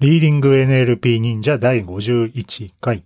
[0.00, 3.04] リーディング NLP 忍者第51回。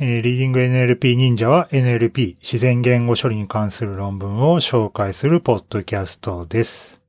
[0.00, 7.00] えーリーディング NLP 忍者は NLP 自然言語処理に関する論文を紹介するポッドキャストです。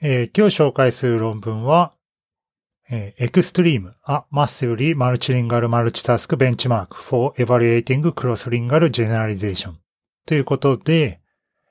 [0.00, 1.92] えー今日紹介する論文は、
[2.90, 9.72] えー Extreme, a Massively Multilingual Multitask Benchmark for Evaluating Cross-Lingual Generalization
[10.26, 11.20] ということで、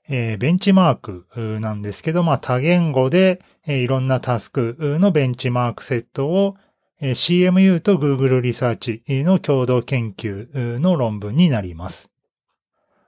[0.09, 6.55] えーベンチマークなんですけど、まあ多言語で、えーいろんなタスクのベンチマークセットを、
[7.01, 12.09] えー CMU と Google リサーチの共同研究の論文になります。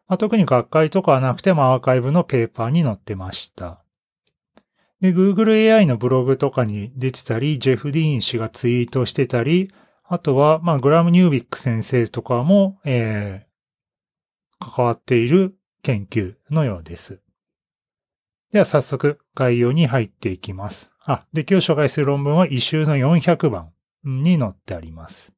[0.07, 3.83] まあ特に学会とかはなくてもアーカイブのペーパーに載ってました。
[5.01, 9.69] で、Google AI のブログとかに出てたり、ジェフ・ディーン氏がツイートしてたり、
[10.03, 13.49] あとは、まあ、グラム・ニュービック先生とかも、えー
[14.61, 17.19] 関わっている研究のようです。
[18.51, 20.89] では早速概要に入っていきます。
[21.05, 23.71] あ、で今日紹介する論文は異臭の400番
[24.03, 25.31] に載ってあります。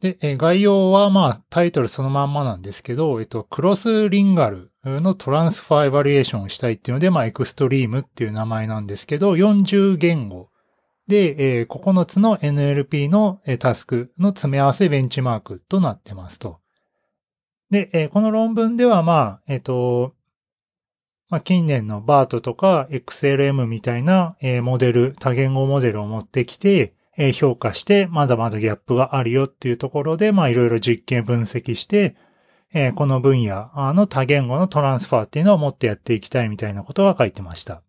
[0.00, 10.50] で、概要はまあタイトルそのまんまなんですけど、えっと、クロスリンガルのトランスファーエバリエーションをしたいっていうので、まあエクストリームっていう名前なんですけど、40言語
[11.08, 16.60] で、9つの NLP のタスクの詰め合わせベンチマークとなってますと。
[17.70, 20.14] で、えーこの論文では、まあ、えっ、と、
[21.28, 32.16] まあ、近年の BART とか XLM みたいな、えーモデル、多言語モデルを持ってきて、えー評価して、まだまだギャップがあるよっていうところで、まあ、いろいろ実験分析して、
[32.72, 37.82] えーこの分野の多言語のトランスファーっていうのをもっとやっていきたいみたいなことが書いてました。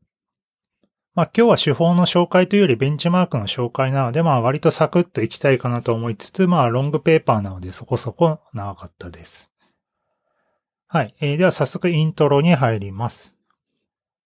[1.13, 9.49] まあ、今日は手法の紹介というよりベンチマークの紹介なので、まあ、割とサクッといきたいかなと思いつつ、まあ、ロングペーパーなのでそこそこ長かったです。
[10.89, 11.13] はい。
[11.19, 13.33] えーでは早速イントロに入ります。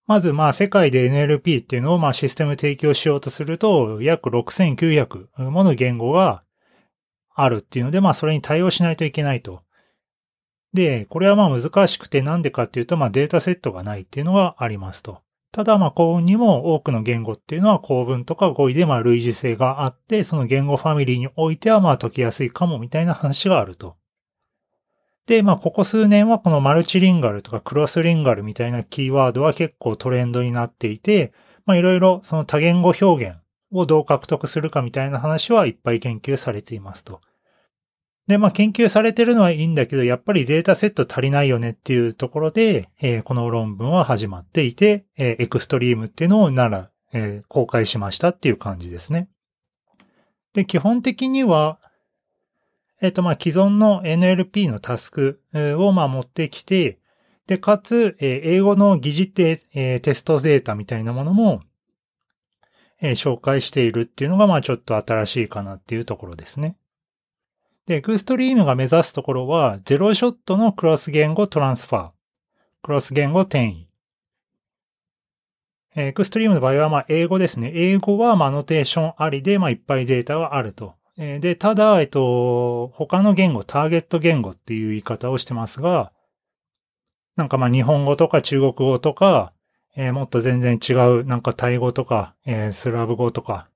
[0.06, 6.42] まず、まあ、世界で NLP っていうのを、まあ、システム提供しようとすると、約6900もの言語が
[7.34, 9.62] あるっていうので、まあ、それに対応しないといけないと。
[10.72, 15.20] で、これはまあ難しくてなんでかっていうと、まあ、データセットがないっていうのがありますと。
[15.52, 23.96] ただ、まあ、幸運にも多くの言語っていうのは構文とか語彙でまあ類似性があって、その言語ファミリーにおいてはまあ解きやすいかもみたいな話があると。
[25.26, 31.32] で、まあ、ここ数年はこのマルチリンガルとかクロスリンガルみたいなキーワードは結構トレンドになっていて、
[31.64, 33.36] まあ、いろいろその多言語表現
[33.70, 37.20] をどう獲得するかみたいな話はいっぱい研究されていますと。
[38.26, 49.28] で、まあ、研究されてるのはいいんだけど、やっぱりデータセット足りないよねっていうところで、えーこの論文は始まっていて、えーエクストリームっていうのをなら、えー公開しましたっていう感じですね。
[50.54, 51.80] で、基本的には、
[53.02, 57.00] えっ、と、ま、既存の NLP のタスクを、ま、持ってきて、
[57.48, 61.62] で、かつ、えー英語の疑似テ,、えーテストデータみたいなものも、
[63.00, 66.76] えー紹介しているっていうのが、まあ、ちょっと新しいかなっていうところですね。
[67.86, 72.10] で、エクストリームが目指すところは、ゼロショットのクロス言語トランスファー、
[72.82, 73.88] クロス言語転移。
[75.96, 77.72] えーエクストリームの場合は、ま、英語ですね。
[77.74, 80.94] 英語は、ま、ノテーションありで、ま、いっぱいデータがあると。
[81.18, 86.12] えーで、ただ、えっと、他の言語、ターゲット言語っていう言い方をしてますが、
[87.36, 89.52] なんかまあ、日本語とか中国語とか、
[89.96, 93.68] えーもっと全然違う、なんかタイ語とか、えースラブ語とか、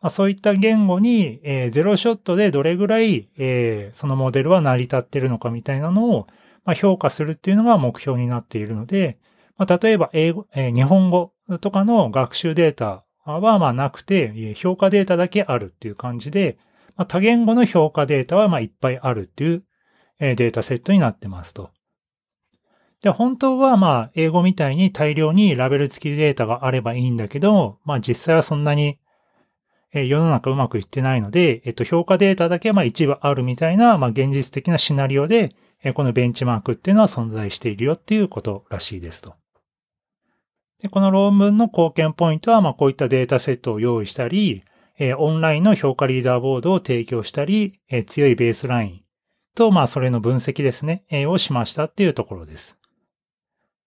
[0.00, 6.26] まあ、そういった言語に、えーゼロショットでどれぐらい、えーそのモデルは成り立ってるのかみたいなのを、
[6.64, 9.18] まあ、評価するっていうのが目標になっているので、
[9.58, 16.58] まあ、例えば英語、えー日本語とかの学習データはまあなくて、え評価データだけあるっていう感じで、
[16.96, 19.64] まあ、多言語の評価データはまあいっぱいあるっていう、
[20.20, 21.70] えデータセットになってますと。
[23.02, 28.98] で、本当はまあ英語みたいに大量にラベル付きデータがあればいいんだけど、まあ実際はそんなに
[29.94, 39.34] え世の中うまくいってないので、えっと、評価データだけまあ一部あるみたいな、まあ現実的なシナリオで、えこのベンチマークっていうのは存在しているよっていうことらしいですと。
[40.80, 44.62] で、この論文の貢献ポイントは、まあこういったデータセットを用意したり、
[44.98, 49.00] えーオンラインの評価リーダーボードを提供したり、えー強いベースライン
[49.54, 52.76] と、まあそれの分析ですね、えーをしましたっていうところです。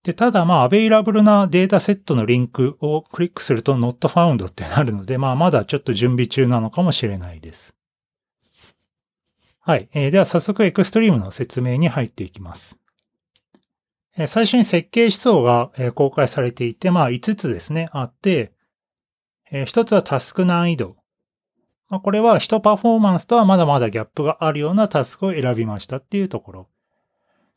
[0.03, 7.75] で、ただまあ、アベイラブルなデータセットのリンクをクリックすると not found ってなるので、まあ、まだちょっと準備中なのかもしれないです。
[9.59, 9.89] はい。
[9.93, 12.77] えーでは早速エクストリームの説明に入っていきます。
[14.15, 18.53] 最初に設計思想が、公開されていて、まあ、5つですね、あって、
[19.51, 20.97] 1つはタスク難易度。
[21.89, 26.67] これは人パフォーマンスとはまだまだギャップがあるようなタスクを選びましたっていうところ。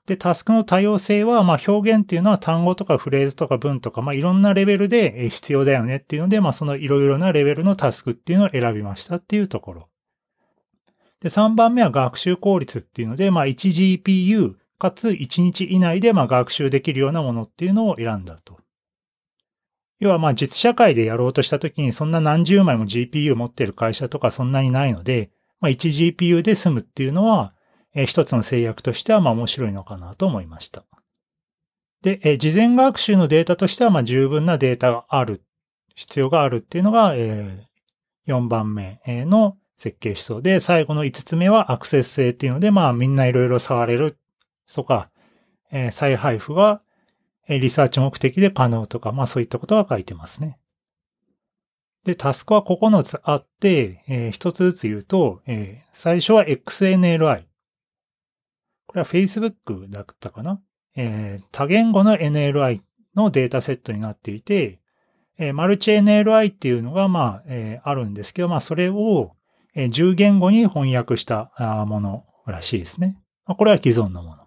[0.07, 9.89] で、タスクの多様性は、まあ表現っていうのは単語とかフレーズとか文とか、まあいろんなレベルで必要だよねっていうので、まあそのいろいろなレベルのタスクっていうのを選びましたっていうところ。
[11.21, 18.59] で、3番目は学習効率っていうので、まあ 1GPU かつ1日以内でまあ学習できるようなものっていうのを選んだと。
[20.01, 25.31] 要はまあ実社会でやろうとした時にそんな何十枚も GPU 持ってる会社とかそんなにないので、
[25.61, 27.55] まあ 1GPU で済むっていうのは、
[27.95, 30.85] え一つの制約としてはまあ面白いのかなと思いました。
[32.03, 35.43] で、え事前学習のデータとしてはまあ十分なデータがある、
[35.95, 37.67] 必要があるっていうのが、え
[38.27, 44.19] 4番目の設計思想で、最後の5つ目はアクセス性っていうので、まあみんないろいろ触れる
[44.73, 45.11] とか、
[45.73, 46.81] え再配布が
[47.49, 50.59] リサーチ目的で可能とか、まあそういったことが書いてますね。
[52.05, 57.45] で、タスクは9つあって、えー、1つずつ言うと、えー、最初は XNLI。
[58.87, 60.61] これは Facebook だったかな、
[60.97, 62.83] えー、多言語の NLI
[63.17, 64.81] のデータセットになっていて、
[65.39, 69.33] えー、マルチ NLI っていうのが、まあ、えー、あるんですけど、まあ、それを、
[69.75, 71.51] えー、10言語に翻訳した
[71.89, 73.19] ものらしいですね。
[73.47, 74.44] まあ、これは既存のもの。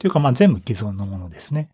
[0.00, 1.68] というか、まあ、全部既存のものですね。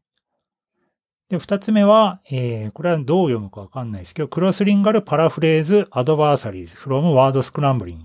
[1.29, 8.05] で、二つ目は、えー、これはどう読むかわかんないですけど、クロスリンガルパラフレーズアドバーサリーズ from word scrambling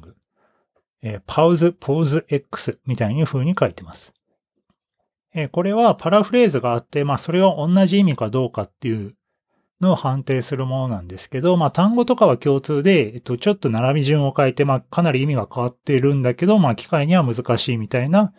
[1.03, 4.13] えー、パウズ、ポーズ X みたいに風に書いてます。
[5.33, 9.15] えー、これはパラフレーズがあって、まあそれを同じ意味かどうかっていう
[9.79, 18.33] のを判定するものなんですけど、まあ単語とかは共通で、えっと、ちょっと並び順を変えて、まあかなり意味が変わっているんだけど、まあ機械には難しいみたいな、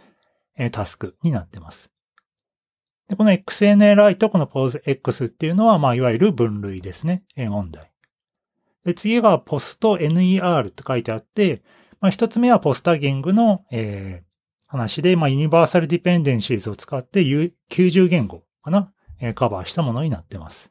[0.56, 1.90] え、タスクになってます。
[3.08, 7.92] で、この XNLI とこのポーズ X っていうのは、まあいわゆる分類ですね、え、問題。
[8.84, 11.62] で、次がポスト NER って書いてあって、
[12.00, 14.32] まあ、一つ目はポスタギングの、えー、
[14.66, 20.70] 話で、まあ、ユニバーサルディペンデンシーズを使って90言語かな、えー、カバーしたものになってます。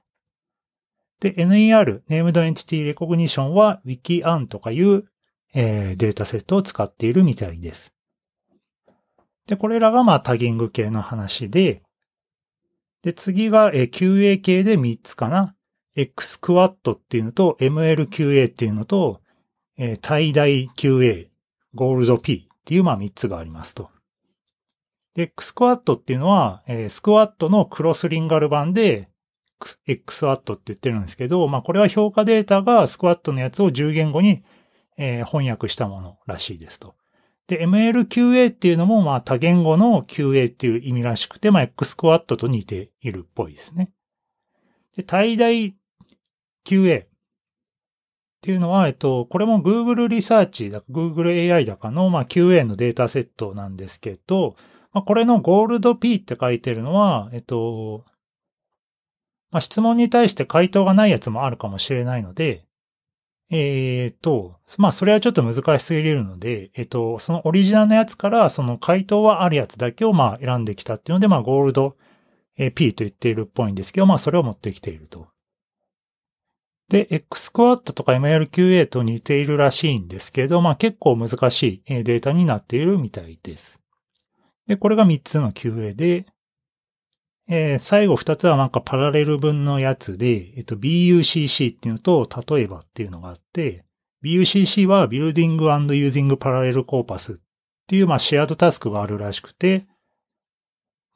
[1.22, 5.06] で、NER、Named Entity Recognition は WikiAn とかいう、
[5.54, 7.94] えー、データセットを使っているみたいです。
[9.48, 11.84] で、これらがまあタギング系の話で、
[13.02, 15.56] で、次が、QA 系で3つかな。
[15.96, 19.22] XQuad っていうのと MLQA っていうのと、
[19.78, 21.28] えー、最大 QA、
[21.74, 23.90] ゴールド P っていうまあ3つがありますと。
[25.16, 29.10] で、X スクワットっていうのは、えー、スクワットのクロスリンガル版で
[29.86, 34.44] X ワットって言ってるんですけど、まあこれは評価データがスクワットのやつを10言語に、
[34.98, 36.96] えー、翻訳したものらしいですと。
[37.52, 43.92] で、MLQA っていうのもまあ多言語の QA っていう意味らしくて、まあ X スクワットと似ているっぽいですね。
[44.96, 45.76] で、最大
[46.66, 47.04] QA。
[47.04, 47.08] っ
[48.42, 54.56] ていうのは、えっと、これも Google リサーチだ、Google AI だかの、まあ、QA のデータセットなんですけど、
[54.94, 58.06] まあ、これのゴールド P って書いてるのは、えっと、
[59.52, 62.66] まあ、質問に対して回答がないやつもあるかもしれないので、
[63.52, 71.98] えっ、と、まあ、それはちょっと難しすぎるので、えっと、そのオリジナルのやつから、その回答はあるやつだけを、まあ、選んできたっていうので、まあ、ゴールド
[72.76, 75.28] P と言っているっぽいんですけど、まあ、それを持ってきていると。
[76.92, 83.80] で、X クワットとか MLQA と似ているらしいんですけど、まあ結構難しいデータになっているみたいです。
[84.68, 86.26] で、これが3つの QA で、
[87.50, 93.84] えー、最後2つはなんかパラレル分のやつで、えっと、BUCC っていうのと、例えばっていうのがあって、
[94.24, 97.42] BUCC は Building and Using Parallel Corpus っ
[97.88, 99.86] ていう、まあ、シェアドタスクがあるらしくて、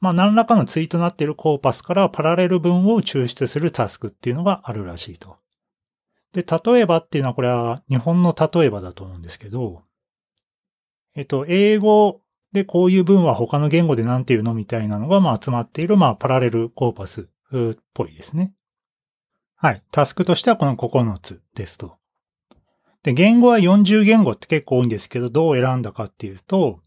[0.00, 5.36] まあ、何らかのツイートになっているコーパスからパラレル文を抽出するタスクっていうのがあるらしいと。
[6.32, 9.82] で、例えばっていうのはこれは日本の例えばだと思うんですけど、
[11.14, 12.20] えっと、英語
[12.56, 18.54] でこういう文は他の言語で何て言うのみたいなのがまあ集まっているまあパラレルコーパスっぽいですね。
[19.56, 19.82] はい。
[19.90, 21.98] タスクとしてはこの9つですと。
[23.02, 26.80] で、言語は40言語って結構多いんですけど、どう選んだかっていうと、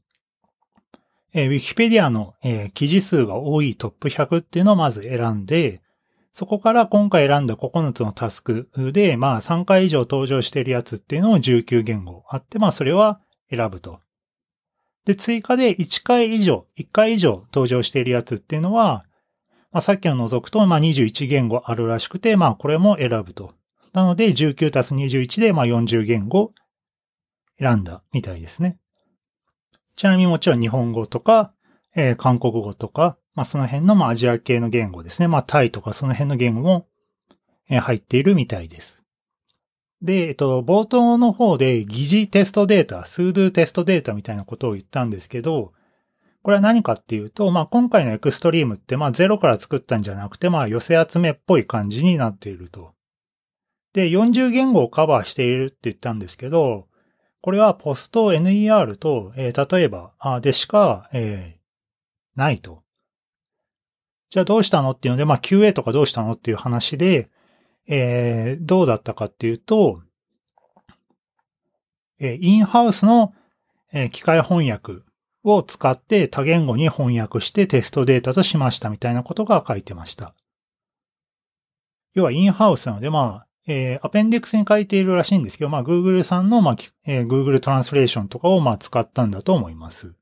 [1.34, 5.84] えー、Wikipedia の、えー、記事数が多いトップ100っていうのをまず選んで、
[6.32, 13.20] そこから今回選んだ9つのタスクで、まあ3回以上登場しているやつっていうのを19言語あって、まあそれは
[13.52, 14.00] 選ぶと。
[15.10, 19.06] で、追加で1回以上、1回以上登場しているやつっていうのは、
[19.72, 23.56] まあさっきの除くと、まあ21言語あるらしくて、まあこれも選ぶと。
[23.92, 26.54] なので19たす21で、まあ40言語
[27.58, 28.78] 選んだみたいですね。
[29.96, 31.54] ちなみにもちろん日本語とか、
[31.96, 35.28] えー、韓国語とか、まあその辺のまあアジア系の言語ですね。
[35.28, 36.86] まあタイとかその辺の言語も
[37.68, 38.99] え入っているみたいです。
[40.01, 45.74] で、えっと、冒頭の方で疑似テストデータ、スードゥテストデータみたいなことを言ったんですけど、
[46.41, 52.94] これは何かっていうと、まあ、今回のエクストリームって、まあ、ゼロから作ったんじゃなくて、まあ、寄せ集めっぽい感じになっていると。
[53.94, 56.88] で、40言語をカバーしているって言ったんですけど、
[57.41, 62.84] これはポスト NER と、えー、例えば、あでしか、えー、ないと。
[64.29, 67.29] じゃあどうしたのっていうので、まあ QA とかどうしたのっていう話で、
[67.91, 70.01] えー、どうだったかっていうと、
[72.19, 73.34] えー、インハウスの、
[73.91, 75.01] えー、機械翻訳
[75.43, 80.36] を使って多言語に翻訳してテストデータとしましたみたいなことが書いてました。
[82.13, 86.75] 要はインハウスなので、まあ、えー、アペンディクスに書いているらしいんですけど、まあ、Google さんの、まあ、
[87.08, 90.15] えー、Google トランスレーションとかを、まあ、使ったんだと思います。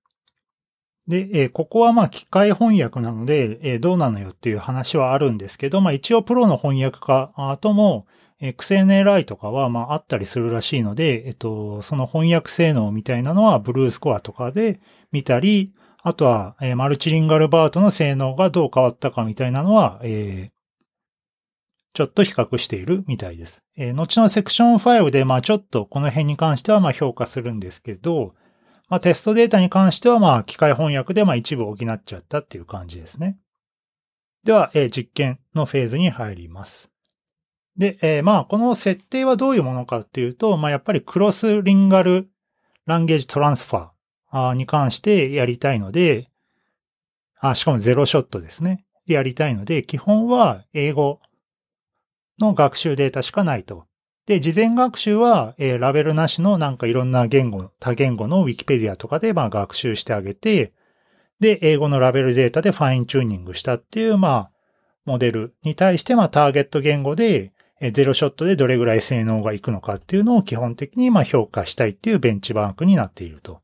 [1.07, 8.07] で、えー、ここはまあ機械翻訳なので、えー、どうなのよっていう話はあるんですけど、まあ一応プロの翻訳家とも、
[8.41, 15.73] えー、XNLI とかはまああったりするらしいので、えっと、その翻訳性能みたいなのはブルースコアとかで見たり、
[16.03, 20.57] あとは、えー、マルチリンガルバートの性能がどう変わったかみたいなのは、えー、
[21.93, 23.61] ちょっと比較しているみたいです。
[23.77, 28.33] えー、後のセクション5で、まあちょっとこの辺に関してはまあ評価するんですけど、
[28.89, 33.37] まあ、テストデータに関しては、まあ、機械翻訳で、まあ、一部補っちゃったっていう感じですね。
[34.43, 36.89] では、えー、実験のフェーズに入ります。
[37.77, 42.29] で、えー、まあ、この設定はどういうものかっていうと、まあ、やっぱりクロスリンガル
[42.85, 46.29] ランゲージトランスファーに関してやりたいので、
[47.39, 48.85] あ、しかもゼロショットですね。
[49.05, 51.19] やりたいので、基本は英語
[52.39, 53.86] の学習データしかないと。
[54.27, 60.73] で、事前学習は、えー、ラベルなしのなんかいろんな言語、多言語の Wikipedia とかでまあ学習してあげて、
[61.39, 64.51] で、英語のラベルデータでファインチューニングしたっていう、まあ、
[65.05, 73.61] モデルに対してまあターゲット言語で、えー、ゼロショットでどれぐらい性能がいくのかっていうのを基本的にまあ評価したいっていうベンチマークになっていると。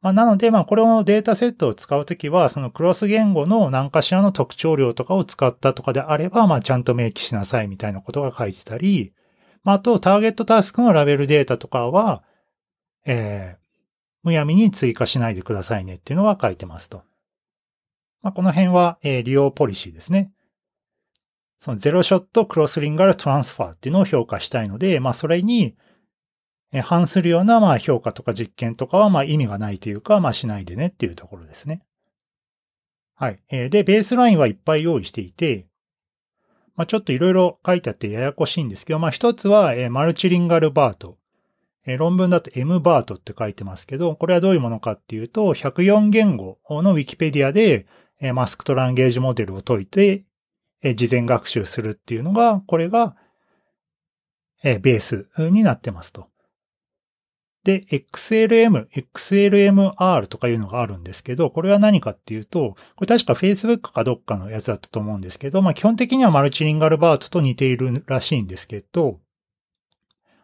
[0.00, 9.12] まあ、なので、まあ、これをデータセットを使うときは、そのクロス言語の何かしらの特徴量とかを使ったとかであれば、まあ、ちゃんと明記しなさいみたいなことが書いてたり、
[9.64, 12.22] まあ、あと、ターゲットタスクのラベルデータとかは、
[13.06, 13.58] えー、
[14.22, 17.02] むやみに追加しないでくださいねっていうのは書いてますと。
[18.22, 20.32] まあ、この辺は、えー、利用ポリシーですね。
[21.58, 25.76] そのゼロショットクロスリンガルトランスファーっていうのを評価したいので、まあ、それに、
[26.82, 31.82] 反するような、まあ、評価とか実験とかは、まあ、意味がないというか、まあ、しないでねっていうところですね。
[33.14, 33.40] はい。
[33.48, 35.66] で、ベースラインはいっぱい用意していて、
[36.78, 41.18] まあ、ちょっといろいろ書いてあってややこしいんですけど、まあ、一つは、えマルチリンガルバート。
[41.88, 47.86] え論文だと M バートって書いてますけど、これはどういうものかっていうと、104言語の Wikipedia で、
[48.20, 50.24] えマスクトランゲージモデルを解いて、
[50.84, 53.16] え事前学習するっていうのが、これが、
[54.62, 56.28] えベースになってますと。
[57.68, 69.20] で、XLM、XLMR とかいうのがあるんですけど、これは何かっていうと、これ確か Facebook かどっかのやつだったと思うんですけど、まあ基本的にはマルチリンガルバートと似ているらしいんですけど、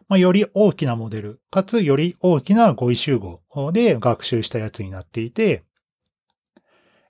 [0.07, 3.41] まあより大きなモデル、かつより大きな語彙集合
[3.71, 5.63] で学習したやつになっていて、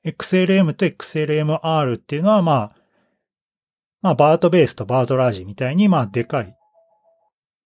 [0.05, 2.75] XLM と XLMR っていうのはまあ、
[4.01, 6.55] まあバートベースとバートラージみたいにまあでかい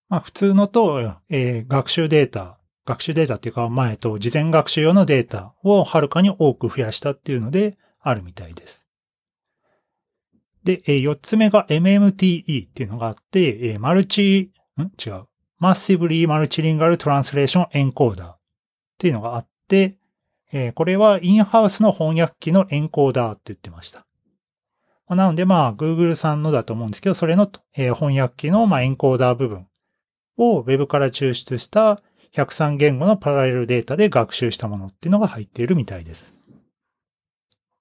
[0.09, 0.99] まあ普通のと、
[1.29, 8.83] えー、学習データ、学習データっていうか、前と事前学習用のデータをはるかに多く増やしたっていうのであるみたいです。
[10.63, 14.81] で、えー、4つ目が MMTE っていうのがあって、えー、マルチ、ん？
[14.81, 15.25] 違う。
[15.59, 18.37] マッシブリーマルチリンガルトランスレーションエンコーダーっ
[18.97, 19.97] ていうのがあって、
[20.51, 24.05] えー、これはインハウスの翻訳機のエンコーダーって言ってました。
[25.15, 29.67] なので、まあ、Google さんのだと思うんですけど、それの、えー、翻訳機の、まあ、エンコーダー部分
[30.39, 32.01] を Web から抽出した
[32.33, 36.33] 103言語のパラレルデータで学習したものっていうのが入っているみたいです。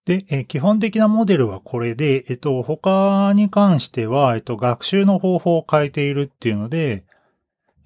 [0.05, 7.05] で、え基本的なモデルはこれで、えっと、他に関しては、えっと、学習の方法を変えているっていうので、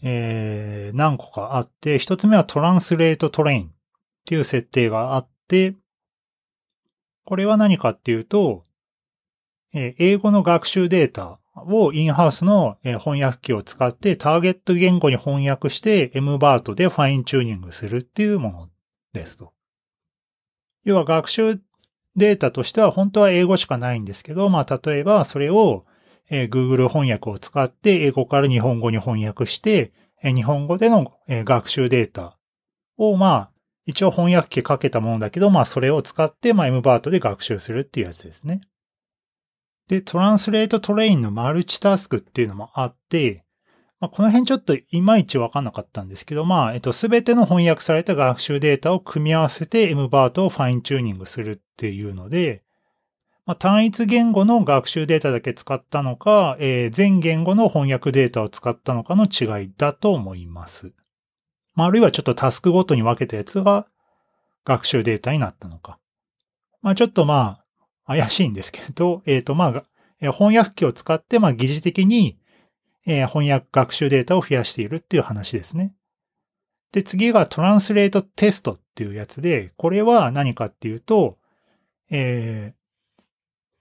[0.04, 3.70] えー、何個かあって、一つ目はトランスレートトレインっ
[4.24, 5.74] ていう設定があって、
[7.24, 8.62] これは何かっていうと、
[9.74, 18.68] え英語の学習データをインハウスの翻訳機を使ってターゲット言語に翻訳して M バートでファインチューニングするっていうもの
[19.12, 19.52] ですと。
[20.84, 21.60] 要は学習
[22.16, 25.84] データとしては本当は英語しかないんですけど、まあ例えばそれを
[26.30, 29.92] Google 翻訳を使って英語から日本語に翻訳して
[30.22, 32.38] 日本語での学習データ
[32.96, 33.50] をまあ
[33.84, 38.60] 一応翻訳機かけたものだけど、まあそれを使ってまあ M バートで学習するっていうやつですね。
[39.92, 43.44] で、トランスレートトレインのマルチタスクっていうのもあって、
[44.00, 52.62] まあ、この辺ちょっといまいちわかんなかったんですけど、まあ、えっと、すべての翻訳された学習データを組み合わせて MBART をファインチューニングするっていうので、
[53.44, 60.94] まあ、単一言語の学習データだけ使ったのか、えー、全言語の翻訳データを使ったのかの違いだと思います。
[61.74, 63.86] まあ、あるいはちょっとタスクごとに分けたやつが
[64.64, 65.98] 学習データになったのか。
[66.80, 67.61] まあ、ちょっとまあ、
[68.12, 69.84] 怪しいんですけど、えっ、ー、とまあ、
[70.32, 72.38] 翻訳機を使って、まあ、疑似的に
[73.06, 75.94] えー、翻訳学習データを増やしているっていう話ですね。
[76.92, 81.38] で、次がトランスレートテストっていうやつで、これは何かっていうと、
[82.10, 83.22] えー、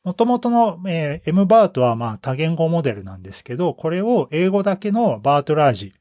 [0.03, 5.93] 元々の、えー、MBART はまあ多言語モデルなんですけど、これを英語だけのバートラージ、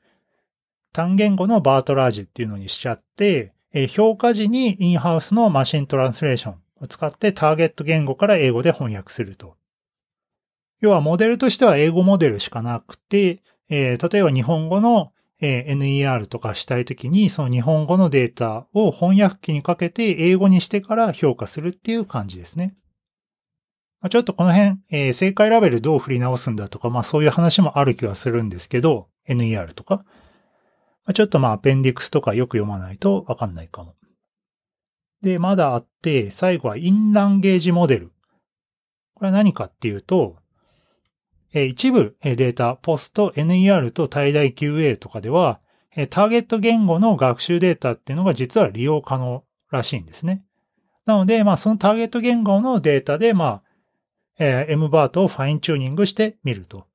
[0.92, 9.56] 単言語のバートラージっていうのにしちゃって、え、評価時にインハウスのマシントランスレーションを使ってターゲット言語から英語で翻訳すると。
[10.80, 22.74] 要はモデルとしては英語モデルしかなくて、えー、例えば日本語の、NER とかしたいときに、その日本語のデータを翻訳機にかけて英語にしてから評価するっていう感じですね。
[24.10, 30.04] ちょっとこの辺、えー、正解ラベルどう振り直すんだとか、まあそういう話もある気はするんですけど、NER とか。
[31.14, 33.94] ちょっとまあアペンディクスとかよく読まないとわかんないかも。
[35.22, 38.12] で、まだあって、最後はインランゲージモデル。
[39.14, 40.36] これは何かっていうと、
[41.52, 45.60] 一部データ、ポスト、NER と最大 QA とかでは、
[46.08, 50.44] ターゲット言語の学習データっていうのが実は利用可能らしいんですね。
[51.06, 53.62] なので、まあそのターゲット言語のデータで、まあ、
[54.38, 56.86] えー、MBART をファインチューニングしてみると。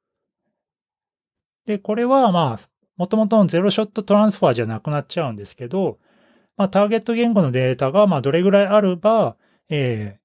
[1.65, 2.60] で、これはまあ、
[2.96, 6.00] もともとのゼロショットトランスファーじゃなくなっちゃうんですけど、
[6.58, 9.38] まあターゲット言語のデータがまあどれぐらいあれば、
[9.70, 10.20] え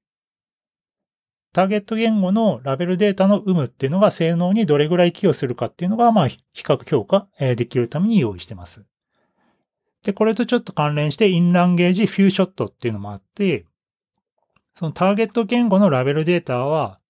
[1.53, 8.85] ターゲット言語のラベルデータの有無っていうのが性能にどれぐらい寄与するかっていうのが、まあ、比較評価できるために用意してます。
[10.05, 13.67] で、これとちょっと関連して、インランゲージフューショットっていうのもあって、
[14.77, 17.01] そのターゲット言語のラベルデータは、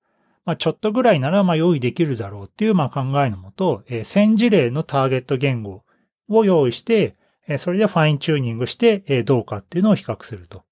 [0.46, 5.84] まあ、ちょっとぐらいなら、まあ、用意できるだろうっていう、まあ、考えのもと、えー、1000事例のターゲット言語
[6.28, 7.16] を用意して、
[7.58, 10.64] それでファインチューニングして、どうかっていうのを比較すると。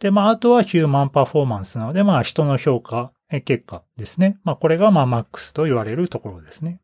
[0.00, 3.12] で、まあ、あとはヒューマンパフォーマンスなので、まあ、人の評価
[3.44, 4.38] 結果ですね。
[4.44, 6.80] まあ、これが、まあ、マックスと言われるところですね。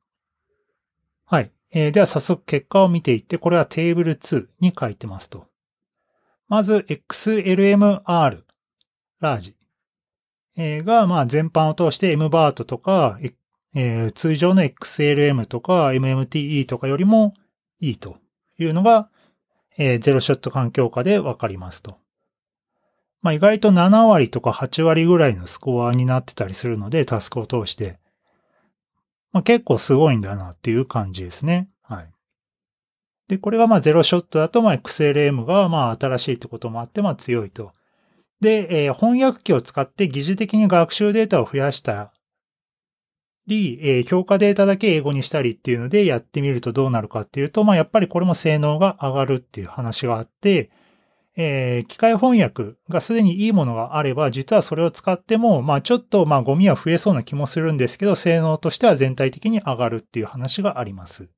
[1.26, 1.50] はい。
[1.72, 5.46] えー、では、早速結果を見ていって、これはテーブル2に書いてますと。
[6.48, 8.42] まず、XLMR、
[9.20, 9.56] ラージ。
[10.56, 13.18] えー、が、まあ、全般を通して MBART とか、
[13.74, 17.34] えー、通常の XLM とか MMTE とかよりも
[17.80, 18.16] いいと
[18.58, 19.10] いうのが、
[19.76, 21.98] えー、ゼロショット環境下でわかりますと。
[23.20, 27.98] まあ、意外と7割とか8割ぐらいのスコアになってたりするので、タスクを通して。
[29.32, 31.68] まあ、結構すごいんだなっていう感じですね。
[31.82, 32.12] はい。
[33.28, 37.72] で、これがまあゼロショットだと、まあ XLM がまあ新しいってこともあって、まあ強いと。
[38.40, 42.12] で、えー、翻訳機を使って疑似的に学習データを増やした
[43.48, 50.70] り、えー、評価データだけ英語にしたりっていうのでやってみるとどうなるかっていうと、まあやっぱりこれも性能が上がるっていう話があって、
[51.36, 61.28] えー、機械翻訳がすでにいいものがあれば、実はそれを使っても、まあちょっとまあゴミは増えそうな気もするんですけど、性能としては全体的に上がるっていう話があります。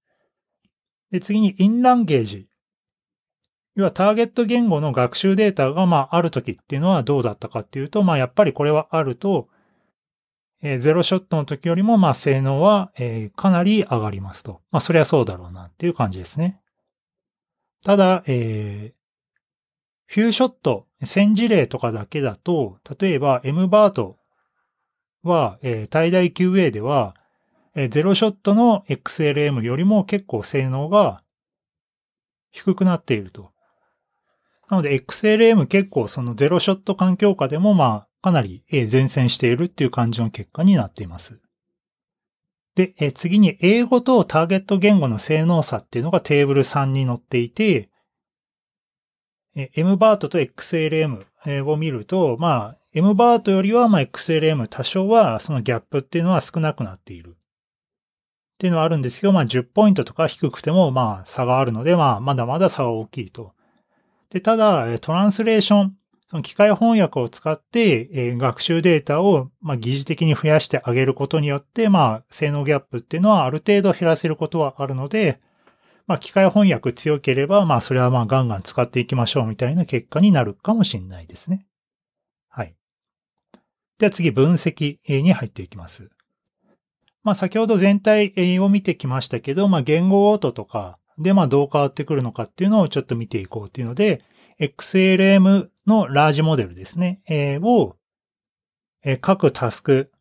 [1.11, 2.49] で、次にインランゲージ。
[3.77, 9.49] 要はターゲット言語の学習データがまあある時っていうのはどうだったかっていうと、まあやっぱりこれはあると、
[10.62, 14.61] えー、ゼロショットの時よりもまあ性能は、えー、かなり上がりますと。
[14.70, 16.61] まあそりゃそうだろうなっていう感じですね。
[17.83, 19.01] ただ、えー、
[20.07, 24.18] フューショット、1000事例とかだけだと、例えば M バート
[25.23, 27.14] は、えー、最大 QA では、
[27.75, 31.23] えー、ゼロショットの XLM よりも結構性能が
[32.51, 33.53] 低くなっていると。
[34.68, 41.40] なので XLM 結構そのゼロショット環境下でもまあかなり前線しているっていう感じの結果になっています。
[42.74, 47.90] で、次に英語とターゲット言語の性能差っていうのがテーブル3に載っていて、
[49.54, 51.24] MBART と XLM
[51.64, 57.30] を見ると、まあ、MBART よりはまあ XLM 多少はそのギャップっていうのは少なくなっている。
[57.30, 57.33] っ
[58.61, 63.54] ていうのはあるんですけど、まあ10ポイントとか低くてもまあ差があるので、まあまだまだ差は大きいと。
[64.28, 65.96] で、ただ、トランスレーション、
[66.31, 75.40] その機械翻訳を使って、学習データを、まあ、疑似的に増やしてあげることによって、まあ、性能ギャップっていうのはある程度減らせることはあるので、
[76.07, 81.66] まあ、機械翻訳強ければ、まあ、それはまあ、ガンガン使っていきましょうみたいな結果になるかもしれないですね。
[82.49, 82.77] はい。
[83.99, 86.11] では次、分析に入っていきます。
[87.23, 94.23] まあ先ほど全体を見てきましたけど、まあ言語音とかでまあどう変わってくるのかっていうのをちょっと見ていこうっていうので、
[94.61, 97.96] XLM のラージモデルですね、えー、を、
[99.03, 100.12] えー、各タスク、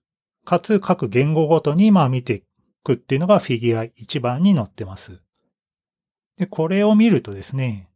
[0.46, 2.44] かつ各言語ごとにまあ見てい
[2.84, 5.22] くっていうのがフィギュア1番に載ってます。
[6.38, 7.90] で、これを見るとですね、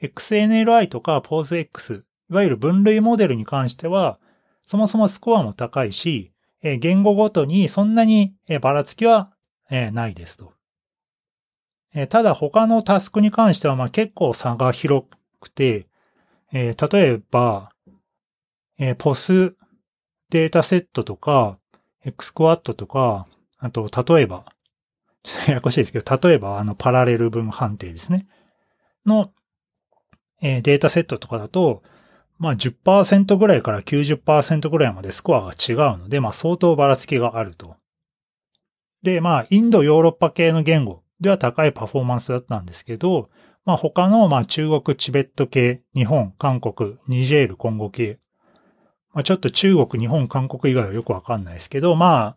[0.00, 4.20] XNLI とか POSEX、いわゆる分類モデルに関しては、
[4.62, 9.32] そもそもスコアも高いし、え言語ごとにそんなにばらつきは
[9.70, 10.52] ないですと。
[12.08, 15.06] ただ他のタスクに関してはまあ結構差が広
[15.40, 15.86] くて、
[16.52, 17.72] 例えば、
[18.98, 19.54] ポス
[20.30, 21.58] データセットとか、
[22.04, 23.26] X クワットとか、
[23.58, 24.44] あと、例えば、
[25.22, 28.26] ちょっとややこしいですけど、例えば、あの、パラレル分判定ですね。
[29.04, 29.32] の、
[30.40, 31.82] データセットとかだと、
[32.38, 37.76] まあ10%ぐらいから90%ぐらいまでスコアが違うので、まあ相当ばらつきがあると。
[39.02, 43.28] で、まあインド、ヨーロッパ系の言語では高いパフォーマンスだったんですけど、
[43.64, 48.18] まあ他のまあ中国、チベット系、日本、韓国、ニジェール、コンゴ系。
[49.12, 52.36] まあちょっと中国、日本、韓国以外はよくわかんないですけど、ま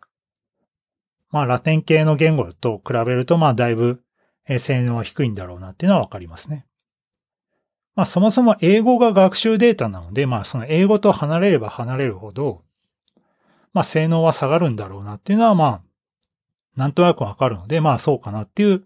[1.30, 4.02] まあラテン系の言語と比べるとまあだいぶ
[4.58, 6.66] 性能は低いんだろうなっていうのはわかりますね。
[7.96, 12.62] まあそもそも英語が学習データなので、まあその英語と離れれば離れるほど、
[13.72, 15.82] まあ性能は下がるんだろうなっていうのはまあ、
[16.76, 18.84] なんとなくわかるので、まあそうかなっていう、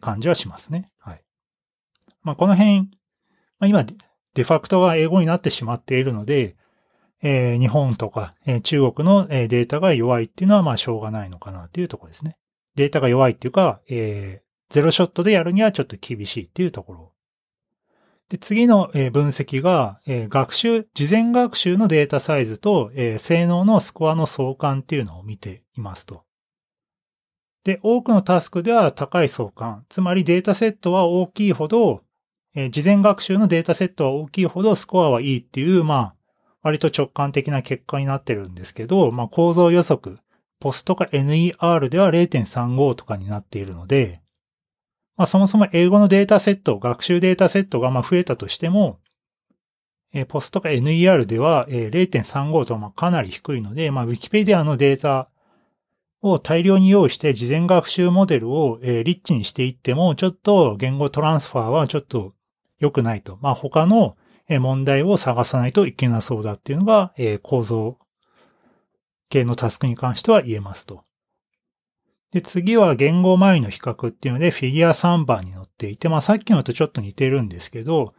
[0.00, 0.91] 感じはしますね。
[2.22, 2.88] まあこの辺、ま
[3.60, 3.84] あ今
[4.34, 6.56] デファクトが英語になってしまっているので、
[7.22, 12.36] えー、日本とか、えー、中国の、データが弱いっていうのはまあしょうがないのかなっていうところですね。
[12.74, 17.12] データが弱いっていうか、えー、ゼロショットでやるにはちょっと厳しいっていうところ
[18.32, 26.24] で、次の分析がえ、学習、事前学習のデータサイズとえ、性能のスコアの相関っていうのを見ていますと。
[27.64, 29.84] で、多くのタスクでは高い相関。
[29.90, 32.02] つまりデータセットは大きいほど、
[32.54, 36.14] 事前学習のデータセットは大きいほどスコアはいいっていう、まあ、
[36.62, 40.18] 割と直感的な結果になってるんですけど、まあ、構造予測、
[40.60, 44.20] ポスとか NER では0.35とかになっているので、
[45.16, 49.00] まあ、そもそも英語のデータセット、学習データセットがま増えたとしても、
[50.28, 55.30] ポスとか NER では、えー、0.35とまかなり低いので、まあ、Wikipedia のデータ
[56.20, 62.34] を大量に用意して事前学習モデルを、リッチにしていっても、ちょっと言語トランスファーはちょっと
[62.82, 63.38] 良くないと。
[63.40, 64.16] まあ、他の
[64.48, 67.96] 問題を探さないといけなそうだっていうのが、えー、構造
[69.30, 71.04] 系のタスクに関しては言えますと。
[72.32, 78.14] で、次は言語前の比較っていうので、フィギュア3番に載っていて、まあさっきのとちょっと似てるんですけど、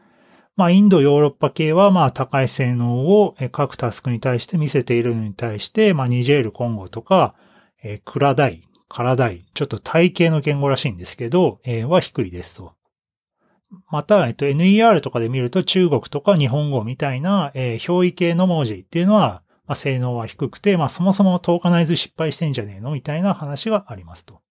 [0.55, 7.35] まあインド、ヨーロッパ系はまあ高い性能を各タスクに対して見せているのに対して、まあニジェール、コンゴとか、
[7.83, 12.73] えー、クラダイ、カラダイ、ちょっと体系の言語らしいんですけど、えー、は低いですと。
[13.89, 24.41] また、えっと、NER とかで見ると中国とか日本語みたいな、えー、表意系の文字っていうのは、まあ、性能は低くて、まあ、そもそもトーカナイズ失敗してんじゃねえのみたいな話がありますと。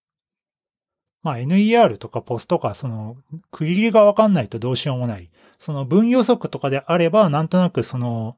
[1.22, 3.16] まあ、NER とか POS とか、その、
[3.52, 5.30] 区切りがわかんないとどうしようもない。
[5.58, 8.36] その分予測とかであれば、なんとなくその、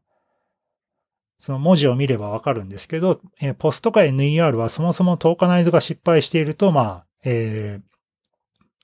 [1.39, 7.94] その文字を見ればわかるんですけど、えー、POS とか NER はそもそもトーカナイズが失敗していると、まあ、えー、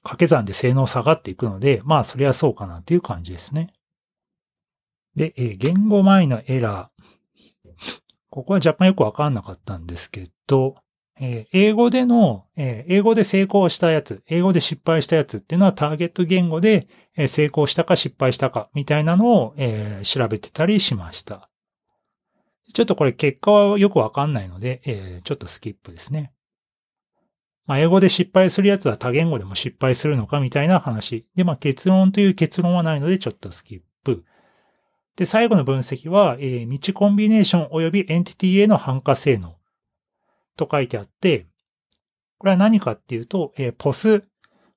[0.02, 3.72] 掛け算で性能下がっていくので、まあ、そりゃそうかなっていう感じですね。
[5.14, 7.70] で、えー、言語前のエラー。
[8.30, 10.76] ここは若干よくわかんなかったんですけど、
[11.20, 21.50] えー、英語での、えー、英語で成功したやつ、英語で失敗したやつっていうのはターゲット言語で、え、成功したか失敗したかみたいなのを、え調べてたりしました。
[22.72, 26.32] ちょっとこれ結果はよくわかんないので、えちょっとスキップですね。
[27.70, 31.24] まあ、英語で失敗するやつは多言語でも失敗するのかみたいな話。
[31.36, 34.24] で、まあ、結論という結論はないので、ちょっとスキップ。
[35.14, 39.54] で、最後の分析は、えー、道コンビネーション及びエンティティへの反化性能
[40.56, 41.46] と書いてあって、
[42.38, 44.24] これは何かっていうと、えー、ポス、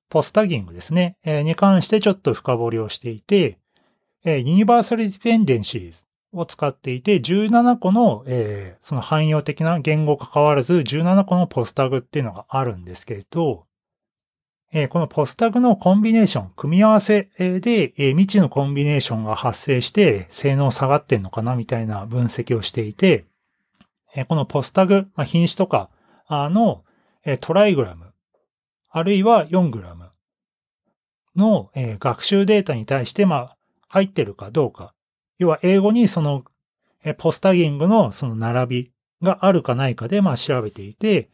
[0.08, 3.58] ポスタギングですね、えー、に関してちょっと深掘りをしていて、
[4.24, 13.66] えー、ユニバーサルディペンデンシーズを使っていて、17個の、えー、その汎用的な言語関わらず17個のポスタグっていうのがあるんですけど、
[14.76, 23.24] えこのポスタグのコンビネーション、組み合わせで、え未知のコンビネーションが発生して性能下がってんのかなみたいな分析をしていて、
[24.16, 25.90] えこのポスタグ、まあ、品種とか
[26.28, 26.82] の、
[27.24, 28.12] えトライグラム、
[28.90, 30.10] あるいは4グラム
[31.36, 34.92] の、え学習データに対して、まあ、入ってるかどうか。
[35.38, 36.44] 要は英語にその、
[37.18, 38.92] ポスタギングのその並び
[39.22, 41.28] があるかないかで、まあ、調べていて、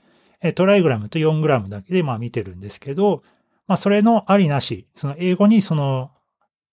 [0.54, 3.22] トライグラムと4グラムだけでまあ見てるんですけど、
[3.66, 6.10] まあそれのありなし、その英語にその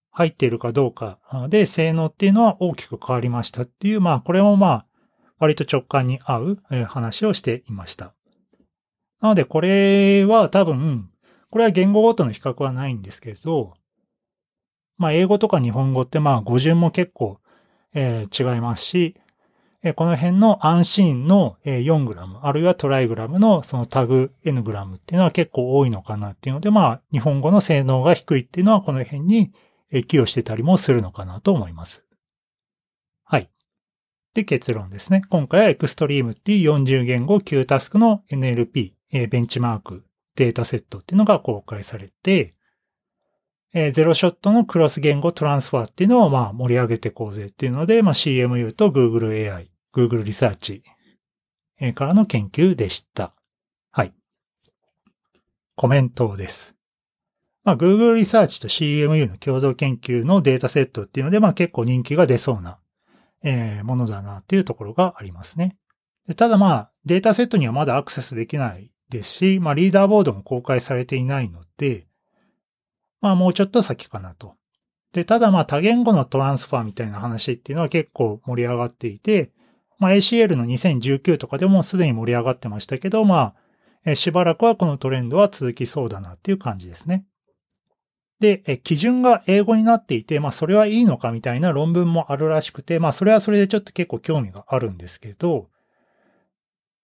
[0.09, 4.85] 入っているかどうかで性能っていうのは大きく変わりましたっていう、まあこれもまあ
[5.37, 8.13] 割と直感に合う話をしていました。
[9.19, 11.09] なのでこれは多分、
[11.51, 13.73] これは言語ごとの比較はないんですけど、
[14.97, 17.39] まあ英語とか日本語ってまあ語順も結構、
[17.93, 19.15] えー、違いますし、
[19.83, 29.53] えこの辺のアンシーンの4グラム、あるいはトライグラムのそのタグ N グラムっていうのは結構多いのかなっていうので、まあ、日本語の性能が低いっていうのはこの辺に
[29.91, 32.05] え寄与してたりもするのかなと思います。
[33.23, 33.49] はい。
[34.33, 35.23] で、結論ですね。
[35.29, 40.05] 今回はエクストリームっていう40言語9タスクの NLP、えベンチマーク、
[40.35, 42.53] データセットっていうのが公開されて、
[43.93, 50.83] ゼロショットのクロス言語トランスファーっていうのをまあ盛り上げていこうぜっていうので、まあ、CMU と Google AI、Google リサーチ
[51.93, 53.33] からの研究でした。
[53.91, 54.13] はい。
[55.75, 56.73] コメントです。
[57.63, 62.79] まあ、Google リサーチと CMU の共同研究のデータセットっていうので、まあ結構人気が出そうな、
[63.43, 65.75] えー、ものだなっていうところがありますね。
[66.27, 72.06] でただまあ、データセットにはまだアクセスできないですし、まあリーダーボードも公開されていないので、
[73.21, 74.55] まあもうちょっと先かなと。
[75.13, 79.51] で、ただまあ多言語のトランスファーみたいな話っていうのは結構盛り上がっていて、
[79.99, 83.55] まあ ACL の2019とかでもすでに盛り上がってましたけど、ま
[84.05, 87.25] あ、しばらくはこのトレンドは続きそうだなっていう感じですね。
[88.39, 95.69] で、基準が英語になっていて、まあそれはいいのかみたいな論文もあるらしくて、まあそれはそれでちょっと結構興味があるんですけど、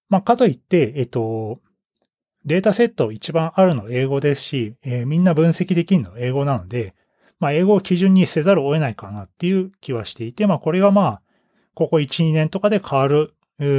[0.09, 1.59] まあかといって、えっと、
[2.45, 6.93] データセット一番あるの英語ですし、えー、みんな分析できるの英語なので、
[7.39, 11.21] まあ英語を基準にせざるを得ないかなっていう気はしていて、まあこれがまあ、
[11.73, 13.33] ここ1、2年とかで変わる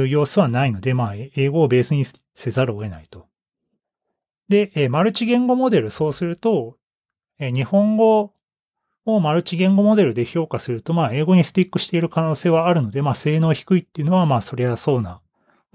[0.07, 3.27] 様子はないので、まあ英語をベースにせざるを得ないと。
[4.49, 6.77] で、えー、マルチ言語モデル、そうすると、
[7.39, 8.33] えー、日本語
[9.05, 15.21] をマルチ言語モデルで評価すると、まあ英語にスティックしている可能性はあるので、まあ性能低いっていうのはまあそりゃそうな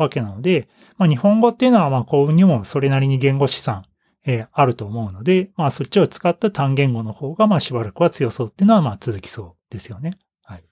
[0.00, 3.84] わけなので、まあ、日本語っていうのはまあ幸運にもそれなりに言語資産、
[4.26, 10.18] えー、あると思うので、まあそっちを使った単言語の方がまあしばらくは強そうっていうのはまあ続きそうですよね。
[10.42, 10.64] はい。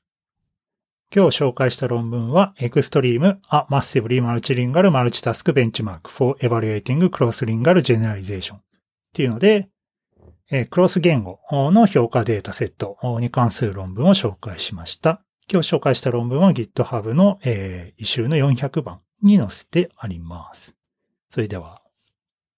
[1.15, 8.61] 今日紹介した論文は Extreme A Massively Multilingual Multitask Benchmark for Evaluating Cross-Lingual Generalization っ
[9.13, 9.69] ていうので、
[10.51, 15.23] えー、クロス言語の評価データセットに関する論文を紹介しました。
[15.51, 20.75] 今日紹介した論文は GitHub の、えー、一周の400番に載せてあります。
[21.31, 21.88] それでは。